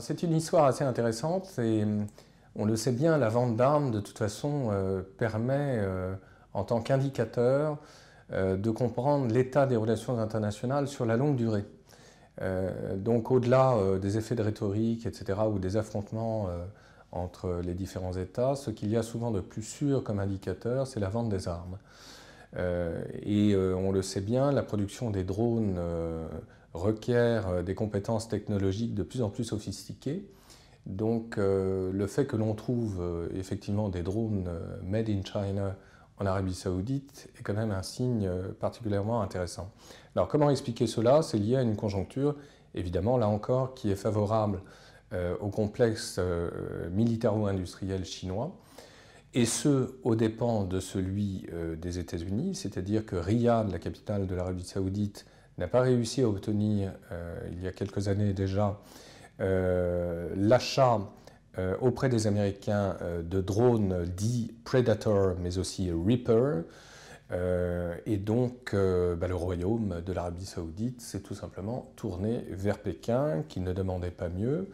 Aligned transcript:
C'est 0.00 0.22
une 0.22 0.34
histoire 0.34 0.64
assez 0.66 0.84
intéressante 0.84 1.58
et 1.58 1.84
on 2.56 2.64
le 2.64 2.76
sait 2.76 2.92
bien, 2.92 3.18
la 3.18 3.28
vente 3.28 3.56
d'armes 3.56 3.90
de 3.90 4.00
toute 4.00 4.18
façon 4.18 4.68
euh, 4.70 5.02
permet 5.16 5.78
euh, 5.78 6.14
en 6.54 6.64
tant 6.64 6.80
qu'indicateur 6.80 7.78
euh, 8.32 8.56
de 8.56 8.70
comprendre 8.70 9.32
l'état 9.32 9.66
des 9.66 9.76
relations 9.76 10.18
internationales 10.18 10.88
sur 10.88 11.06
la 11.06 11.16
longue 11.16 11.36
durée. 11.36 11.64
donc 12.96 13.32
au-delà 13.32 13.74
des 14.00 14.16
effets 14.16 14.36
de 14.36 14.42
rhétorique, 14.42 15.06
etc., 15.06 15.40
ou 15.52 15.58
des 15.58 15.76
affrontements 15.76 16.48
entre 17.10 17.60
les 17.64 17.74
différents 17.74 18.12
États, 18.12 18.54
ce 18.54 18.70
qu'il 18.70 18.90
y 18.90 18.96
a 18.96 19.02
souvent 19.02 19.32
de 19.32 19.40
plus 19.40 19.64
sûr 19.64 20.04
comme 20.04 20.20
indicateur, 20.20 20.86
c'est 20.86 21.00
la 21.00 21.08
vente 21.08 21.28
des 21.30 21.48
armes. 21.48 21.78
et 22.56 23.56
on 23.56 23.90
le 23.90 24.02
sait 24.02 24.20
bien, 24.20 24.52
la 24.52 24.62
production 24.62 25.10
des 25.10 25.24
drones 25.24 25.80
requiert 26.74 27.48
euh, 27.48 27.62
des 27.62 27.74
compétences 27.74 28.28
technologiques 28.28 28.94
de 28.94 29.02
plus 29.02 29.22
en 29.22 29.30
plus 29.30 29.44
sophistiquées. 29.44 30.28
Donc 30.86 31.36
euh, 31.36 31.92
le 31.92 32.06
fait 32.06 32.26
que 32.26 32.36
l'on 32.36 32.54
trouve 32.54 32.98
euh, 33.00 33.28
effectivement 33.34 33.88
des 33.88 34.02
drones 34.02 34.48
made 34.82 35.10
in 35.10 35.22
China 35.22 35.76
en 36.18 36.26
Arabie 36.26 36.54
Saoudite 36.54 37.28
est 37.38 37.42
quand 37.42 37.54
même 37.54 37.70
un 37.70 37.82
signe 37.82 38.28
particulièrement 38.58 39.22
intéressant. 39.22 39.70
Alors 40.16 40.28
comment 40.28 40.50
expliquer 40.50 40.86
cela? 40.86 41.22
C'est 41.22 41.38
lié 41.38 41.56
à 41.56 41.62
une 41.62 41.76
conjoncture, 41.76 42.34
évidemment, 42.74 43.18
là 43.18 43.28
encore, 43.28 43.74
qui 43.74 43.90
est 43.90 43.96
favorable 43.96 44.60
au 45.40 45.48
complexe 45.48 46.18
militaro-industriel 46.90 48.04
chinois, 48.04 48.58
et 49.32 49.46
ce, 49.46 49.94
au 50.02 50.16
dépens 50.16 50.64
de 50.64 50.80
celui 50.80 51.46
des 51.80 52.00
États-Unis, 52.00 52.56
c'est-à-dire 52.56 53.06
que 53.06 53.14
Riyad, 53.14 53.70
la 53.70 53.78
capitale 53.78 54.26
de 54.26 54.34
l'Arabie 54.34 54.64
Saoudite, 54.64 55.24
n'a 55.58 55.68
pas 55.68 55.80
réussi 55.80 56.22
à 56.22 56.28
obtenir, 56.28 56.92
euh, 57.12 57.38
il 57.52 57.62
y 57.62 57.66
a 57.66 57.72
quelques 57.72 58.08
années 58.08 58.32
déjà, 58.32 58.80
euh, 59.40 60.32
l'achat 60.36 61.00
euh, 61.58 61.76
auprès 61.80 62.08
des 62.08 62.26
Américains 62.26 62.96
de 63.22 63.40
drones 63.40 64.04
dits 64.04 64.52
Predator, 64.64 65.34
mais 65.40 65.58
aussi 65.58 65.90
Reaper. 65.90 66.62
et 68.06 68.16
donc, 68.16 68.74
bah, 68.74 69.28
le 69.28 69.34
royaume 69.34 70.00
de 70.06 70.12
l'Arabie 70.12 70.46
saoudite 70.46 71.00
s'est 71.00 71.20
tout 71.20 71.34
simplement 71.34 71.92
tourné 71.96 72.44
vers 72.50 72.78
Pékin, 72.78 73.42
qui 73.48 73.60
ne 73.60 73.72
demandait 73.72 74.12
pas 74.12 74.28
mieux. 74.28 74.70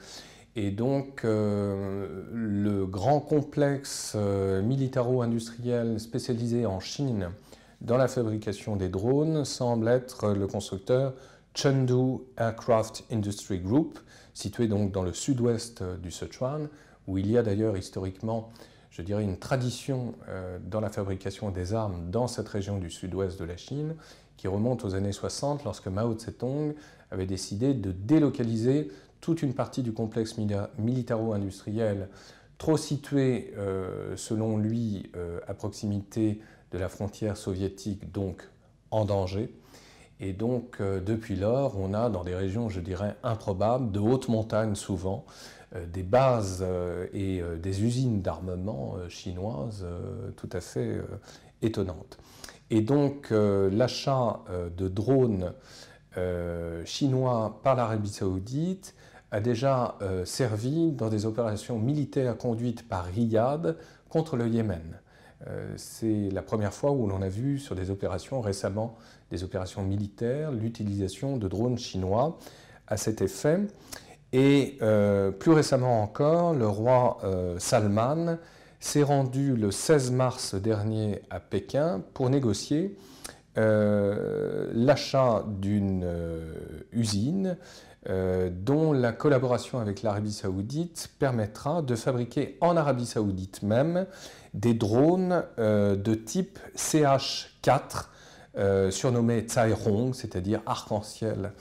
Et 0.57 0.71
donc, 0.71 1.23
le 1.25 2.85
grand 2.85 3.19
complexe 3.19 4.15
militaro-industriel 4.15 5.99
spécialisé 5.99 6.67
en 6.67 6.79
Chine 6.79 7.31
dans 7.85 7.99
la 7.99 8.09
fabrication 8.09 8.77
des 8.77 8.89
drones 8.89 9.45
semble 9.45 9.89
être 9.89 10.33
le 10.33 10.47
constructeur 10.47 11.13
Chengdu 11.55 12.23
Aircraft 12.39 13.05
Industry 13.13 13.61
Group, 13.61 14.01
situé 14.33 14.67
donc 14.67 14.91
dans 14.91 15.03
le 15.03 15.13
sud-ouest 15.13 15.83
du 16.03 16.11
Sichuan, 16.11 16.69
où 17.07 17.19
il 17.19 17.31
y 17.31 17.37
a 17.37 17.43
d'ailleurs 17.43 17.77
historiquement, 17.77 18.51
je 18.91 19.03
dirais, 19.03 19.23
une 19.23 19.39
tradition 19.39 20.15
euh, 20.29 20.59
dans 20.65 20.81
la 20.81 20.89
fabrication 20.89 21.51
des 21.51 21.75
armes 21.75 22.11
dans 22.11 22.27
cette 22.27 22.49
région 22.49 22.79
du 22.79 22.91
sud-ouest 22.91 23.39
de 23.39 23.45
la 23.45 23.59
Chine, 23.59 23.95
qui 24.39 24.49
remonte 24.49 24.85
aux 24.85 24.95
années 24.95 25.12
60 25.12 25.65
lorsque 25.65 25.87
Mao 25.87 26.19
Zedong 26.19 26.75
avait 27.11 27.27
décidé 27.27 27.75
de 27.75 27.93
délocaliser 27.93 28.91
toute 29.21 29.43
une 29.43 29.55
partie 29.55 29.83
du 29.83 29.93
complexe 29.93 30.37
militaro-industriel 30.79 32.09
trop 32.57 32.77
situé, 32.77 33.53
euh, 33.57 34.17
selon 34.17 34.57
lui, 34.57 35.11
euh, 35.17 35.41
à 35.47 35.55
proximité 35.55 36.41
de 36.72 36.78
la 36.78 36.88
frontière 36.88 37.36
soviétique, 37.36 38.10
donc 38.12 38.48
en 38.91 39.04
danger. 39.04 39.50
Et 40.20 40.32
donc, 40.32 40.76
euh, 40.80 41.00
depuis 41.00 41.36
lors, 41.36 41.78
on 41.78 41.92
a 41.92 42.08
dans 42.08 42.25
des 42.25 42.34
régions, 42.34 42.69
je 42.69 42.80
dirais, 42.80 43.16
improbables, 43.22 43.91
de 43.91 43.98
hautes 43.98 44.28
montagnes 44.28 44.75
souvent, 44.75 45.25
euh, 45.75 45.86
des 45.86 46.02
bases 46.02 46.64
euh, 46.66 47.06
et 47.12 47.42
des 47.60 47.82
usines 47.82 48.22
d'armement 48.22 48.97
chinoises 49.08 49.86
tout 50.36 50.48
à 50.52 50.60
fait 50.60 51.00
étonnantes. 51.62 52.19
Et 52.70 52.81
donc, 52.81 53.31
l'achat 53.31 54.41
de 54.76 54.88
drones 54.88 55.52
chinois 56.84 57.60
par 57.62 57.75
l'Arabie 57.76 58.08
saoudite 58.08 58.94
a 59.31 59.41
déjà 59.41 59.96
servi 60.25 60.92
dans 60.92 61.08
des 61.08 61.26
opérations 61.26 61.78
militaires 61.78 62.36
conduites 62.38 62.88
par 62.88 63.04
Riyad 63.04 63.76
contre 64.08 64.36
le 64.36 64.48
Yémen. 64.48 64.98
Euh, 65.47 65.72
c'est 65.77 66.31
la 66.31 66.43
première 66.43 66.72
fois 66.72 66.93
où 66.93 67.06
l'on 67.06 67.22
a 67.22 67.28
vu 67.28 67.59
sur 67.59 67.75
des 67.75 67.91
opérations 67.91 68.41
récemment, 68.41 68.97
des 69.31 69.44
opérations 69.44 69.82
militaires, 69.82 70.53
l'utilisation 70.53 71.37
de 71.37 71.49
drones 71.49 71.78
chinois 71.78 72.38
à 72.87 72.97
cet 72.97 73.22
effet. 73.22 73.60
Et 74.32 74.78
euh, 74.82 75.31
plus 75.31 75.53
récemment 75.53 76.03
encore, 76.03 76.55
le 76.55 76.66
roi 76.66 77.19
euh, 77.25 77.59
Salman 77.59 78.38
s'est 78.81 79.03
rendu 79.03 79.55
le 79.55 79.71
16 79.71 80.10
mars 80.10 80.55
dernier 80.55 81.22
à 81.31 81.41
Pékin 81.41 82.03
pour 82.15 82.31
négocier 82.31 82.97
l'achat 83.56 85.44
d'une 85.47 86.06
usine 86.92 87.56
dont 88.06 88.92
la 88.92 89.12
collaboration 89.12 89.78
avec 89.78 90.03
l'Arabie 90.03 90.32
saoudite 90.32 91.10
permettra 91.19 91.81
de 91.81 91.94
fabriquer 91.94 92.59
en 92.60 92.76
Arabie 92.76 93.06
saoudite 93.06 93.62
même 93.62 94.06
des 94.54 94.72
drones 94.72 95.44
euh, 95.59 95.97
de 95.97 96.14
type 96.14 96.59
CH4, 96.76 98.06
euh, 98.56 98.91
surnommés 98.91 99.44
Cairong, 99.44 100.14
c'est-à-dire 100.14 100.62
arc-en-ciel 100.64 101.53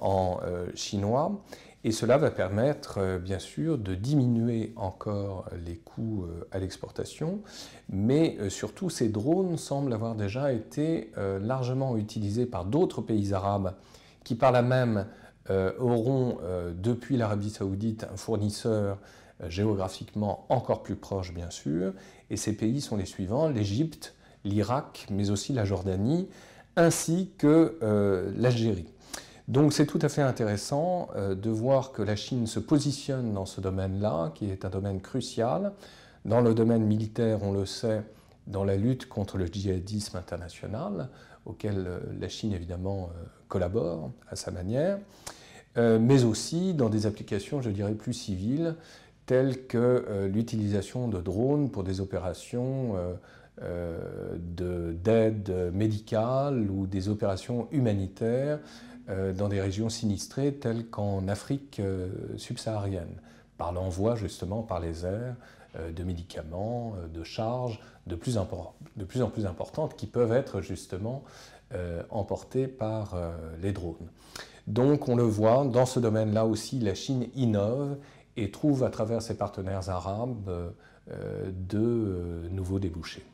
en 0.00 0.40
euh, 0.44 0.66
chinois. 0.74 1.40
Et 1.82 1.92
cela 1.92 2.18
va 2.18 2.30
permettre, 2.30 3.18
bien 3.18 3.38
sûr, 3.38 3.78
de 3.78 3.94
diminuer 3.94 4.72
encore 4.76 5.48
les 5.64 5.76
coûts 5.76 6.26
à 6.52 6.58
l'exportation, 6.58 7.40
mais 7.88 8.36
surtout 8.50 8.90
ces 8.90 9.08
drones 9.08 9.56
semblent 9.56 9.94
avoir 9.94 10.14
déjà 10.14 10.52
été 10.52 11.10
largement 11.16 11.96
utilisés 11.96 12.44
par 12.44 12.66
d'autres 12.66 13.00
pays 13.00 13.32
arabes 13.32 13.74
qui 14.24 14.34
par 14.34 14.52
là 14.52 14.60
même 14.60 15.06
auront 15.48 16.36
depuis 16.74 17.16
l'Arabie 17.16 17.48
saoudite 17.48 18.06
un 18.12 18.16
fournisseur 18.18 18.98
géographiquement 19.48 20.44
encore 20.50 20.82
plus 20.82 20.96
proche 20.96 21.32
bien 21.32 21.48
sûr, 21.50 21.94
et 22.28 22.36
ces 22.36 22.54
pays 22.54 22.80
sont 22.80 22.96
les 22.96 23.06
suivants, 23.06 23.48
l'Égypte, 23.48 24.14
l'Irak, 24.44 25.06
mais 25.10 25.30
aussi 25.30 25.52
la 25.52 25.64
Jordanie, 25.64 26.28
ainsi 26.76 27.30
que 27.38 27.78
euh, 27.82 28.32
l'Algérie. 28.36 28.86
Donc 29.50 29.72
c'est 29.72 29.86
tout 29.86 29.98
à 30.00 30.08
fait 30.08 30.22
intéressant 30.22 31.08
euh, 31.16 31.34
de 31.34 31.50
voir 31.50 31.90
que 31.90 32.02
la 32.02 32.14
Chine 32.14 32.46
se 32.46 32.60
positionne 32.60 33.34
dans 33.34 33.46
ce 33.46 33.60
domaine-là, 33.60 34.30
qui 34.36 34.48
est 34.48 34.64
un 34.64 34.70
domaine 34.70 35.00
crucial. 35.00 35.72
Dans 36.24 36.40
le 36.40 36.54
domaine 36.54 36.84
militaire, 36.84 37.42
on 37.42 37.52
le 37.52 37.66
sait, 37.66 38.04
dans 38.46 38.62
la 38.62 38.76
lutte 38.76 39.08
contre 39.08 39.38
le 39.38 39.46
djihadisme 39.46 40.16
international, 40.16 41.08
auquel 41.46 41.84
euh, 41.84 41.98
la 42.20 42.28
Chine 42.28 42.52
évidemment 42.52 43.10
collabore 43.48 44.12
à 44.30 44.36
sa 44.36 44.52
manière, 44.52 44.98
mais 45.76 46.22
aussi 46.22 46.72
dans 46.72 46.88
des 46.88 47.06
applications, 47.06 47.62
je 47.62 47.70
dirais, 47.70 47.94
plus 47.94 48.12
civiles, 48.12 48.76
telles 49.30 49.68
que 49.68 49.78
euh, 50.08 50.26
l'utilisation 50.26 51.06
de 51.06 51.20
drones 51.20 51.70
pour 51.70 51.84
des 51.84 52.00
opérations 52.00 52.96
euh, 52.96 52.98
euh, 52.98 53.14
d'aide 53.60 55.70
médicale 55.74 56.70
ou 56.70 56.86
des 56.86 57.08
opérations 57.08 57.68
humanitaires 57.72 58.58
dans 59.08 59.48
des 59.48 59.60
régions 59.60 59.90
sinistrées 59.90 60.54
telles 60.54 60.86
qu'en 60.86 61.28
Afrique 61.28 61.82
subsaharienne, 62.36 63.20
par 63.58 63.72
l'envoi 63.72 64.14
justement 64.14 64.62
par 64.62 64.80
les 64.80 65.04
airs 65.04 65.36
de 65.94 66.04
médicaments, 66.04 66.94
de 67.12 67.22
charges 67.22 67.80
de 68.06 68.14
plus, 68.14 68.38
en 68.38 68.46
plus 68.46 69.46
importantes 69.46 69.94
qui 69.94 70.06
peuvent 70.06 70.32
être 70.32 70.62
justement 70.62 71.22
emportées 72.10 72.66
par 72.66 73.14
les 73.60 73.72
drones. 73.72 74.08
Donc 74.66 75.08
on 75.08 75.16
le 75.16 75.24
voit, 75.24 75.64
dans 75.64 75.86
ce 75.86 75.98
domaine-là 75.98 76.46
aussi, 76.46 76.78
la 76.78 76.94
Chine 76.94 77.26
innove 77.34 77.96
et 78.36 78.50
trouve 78.50 78.84
à 78.84 78.90
travers 78.90 79.22
ses 79.22 79.36
partenaires 79.36 79.88
arabes 79.90 80.72
euh, 81.10 81.50
de 81.50 81.78
euh, 81.78 82.48
nouveaux 82.50 82.78
débouchés. 82.78 83.24